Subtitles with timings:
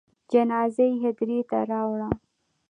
[0.31, 2.09] جنازه یې هدیرې ته راوړه.